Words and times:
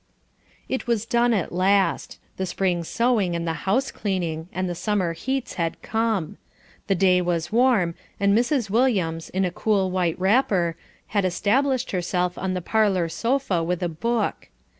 It 0.67 0.87
was 0.87 1.05
done 1.05 1.31
at 1.31 1.51
last 1.51 2.17
the 2.37 2.47
spring 2.47 2.83
sewing 2.83 3.35
and 3.35 3.47
the 3.47 3.53
house 3.69 3.91
cleaning, 3.91 4.49
and 4.51 4.67
the 4.67 4.73
summer 4.73 5.13
heats 5.13 5.53
had 5.61 5.79
come. 5.83 6.39
The 6.87 6.95
day 6.95 7.21
was 7.21 7.51
warm, 7.51 7.93
and 8.19 8.35
Mrs. 8.35 8.71
Williams, 8.71 9.29
in 9.29 9.45
a 9.45 9.51
cool 9.51 9.91
white 9.91 10.19
wrapper, 10.19 10.75
had 11.09 11.23
established 11.23 11.91
herself 11.91 12.35
on 12.35 12.55
the 12.55 12.63
parlour 12.63 13.09
sofa 13.09 13.61
with 13.63 13.83
a 13.83 13.89
book. 13.89 14.47